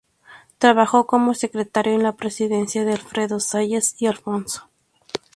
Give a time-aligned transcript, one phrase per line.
[0.57, 4.67] Trabajó como secretario en la presidencia de Alfredo Zayas y Alfonso.